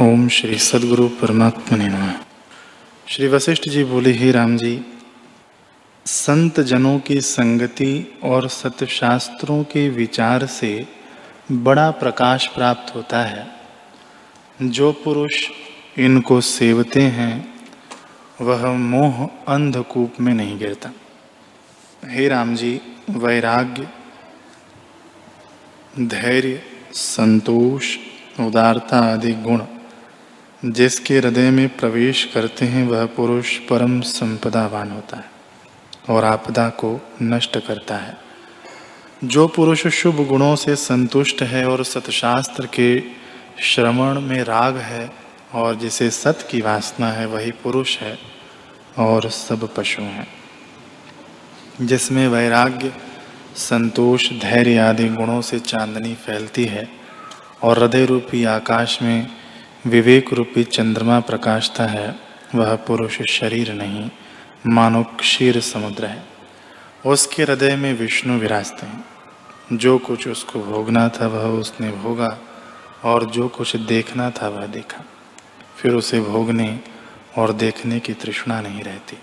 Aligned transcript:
ओम 0.00 0.28
श्री 0.28 0.58
सदगुरु 0.58 1.08
परमात्मा 1.08 1.78
ने 1.78 1.88
नमः। 1.88 2.14
श्री 3.08 3.28
वशिष्ठ 3.28 3.68
जी 3.68 3.84
बोले, 3.84 4.10
ही 4.10 4.32
राम 4.32 4.56
जी, 4.56 4.84
संत 6.06 6.60
जनों 6.60 6.98
की 6.98 7.20
संगति 7.20 8.18
और 8.22 8.48
सत्यशास्त्रों 8.48 9.64
के 9.64 9.88
विचार 9.88 10.46
से 10.46 10.88
बड़ा 11.52 11.90
प्रकाश 11.90 12.46
प्राप्त 12.46 12.94
होता 12.94 13.22
है। 13.22 13.46
जो 14.62 14.92
पुरुष 14.92 15.48
इनको 15.98 16.40
सेवते 16.40 17.02
हैं, 17.02 17.54
वह 18.40 18.72
मोह 18.72 19.26
अंधकूप 19.26 20.12
में 20.20 20.34
नहीं 20.34 20.58
गिरता। 20.58 20.90
हे 22.04 22.28
राम 22.28 22.56
जी, 22.56 22.80
वैराग्य, 23.10 23.88
धैर्य, 25.98 26.62
संतोष, 26.92 27.96
उदारता 28.40 28.98
आदि 28.98 29.32
गुण 29.32 29.62
जिसके 30.64 31.18
हृदय 31.18 31.50
में 31.50 31.76
प्रवेश 31.76 32.30
करते 32.34 32.64
हैं, 32.64 32.88
वह 32.88 33.06
पुरुष 33.06 33.58
परम 33.58 34.00
संपदावान 34.00 34.90
होता 34.90 35.16
है 35.16 35.24
और 36.08 36.24
आपदा 36.24 36.68
को 36.68 37.00
नष्ट 37.22 37.66
करता 37.66 37.96
है। 37.96 38.18
जो 39.24 39.48
पुरुष 39.48 39.86
शुभ 39.86 40.28
गुणों 40.28 40.56
से 40.56 40.76
संतुष्ट 40.76 41.42
है 41.42 41.68
और 41.68 41.84
सतशास्त्र 41.84 42.66
के 42.66 43.02
श्रवण 43.60 44.20
में 44.20 44.44
राग 44.44 44.76
है 44.76 45.10
और 45.54 45.74
जिसे 45.74 46.10
सत 46.10 46.48
की 46.50 46.60
वासना 46.60 47.08
है, 47.08 47.26
वही 47.26 47.50
पुरुष 47.50 47.98
है 47.98 48.18
और 48.98 49.30
सब 49.30 49.74
पशु 49.74 50.02
हैं। 50.02 50.26
जिसमें 51.80 52.28
वैराग्य, 52.28 52.92
संतोष, 53.56 54.32
धैर्य 54.32 54.78
आदि 54.78 55.08
गुणों 55.08 55.40
से 55.40 55.58
चांदनी 55.58 56.14
फैलती 56.14 56.64
है 56.64 56.88
और 57.62 57.78
हृदय 57.78 58.04
रूपी 58.06 58.44
आकाश 58.44 59.02
में 59.02 59.41
विवेक 59.86 60.32
रूपी 60.32 60.64
चंद्रमा 60.64 61.20
प्रकाशता 61.20 61.84
है, 61.84 62.16
वह 62.54 62.76
पुरुष 62.76 63.22
शरीर 63.22 63.72
नहीं 63.72 64.10
मानो 64.66 65.02
क्षीर 65.02 65.60
समुद्र 65.60 66.06
है। 66.06 66.22
उसके 67.06 67.42
हृदय 67.42 67.76
में 67.76 67.98
विष्णु 67.98 68.38
विराजते 68.38 68.86
हैं। 68.86 69.04
जो 69.72 69.98
कुछ 69.98 70.28
उसको 70.28 70.62
भोगना 70.62 71.08
था 71.08 71.26
वह 71.26 71.44
उसने 71.60 71.90
भोगा, 71.90 72.38
और 73.04 73.24
जो 73.24 73.48
कुछ 73.48 73.76
देखना 73.76 74.30
था 74.30 74.48
वह 74.48 74.66
देखा। 74.66 75.04
फिर 75.76 75.94
उसे 75.94 76.20
भोगने 76.20 76.80
और 77.38 77.52
देखने 77.52 78.00
की 78.00 78.12
तृष्णा 78.12 78.60
नहीं 78.60 78.82
रहती। 78.82 79.16